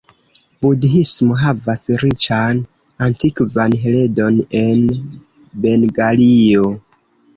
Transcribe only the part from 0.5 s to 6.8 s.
Budhismo havas riĉan antikvan heredon en Bengalio.